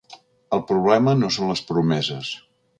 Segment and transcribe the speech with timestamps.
[0.57, 2.35] El problema no són les promeses.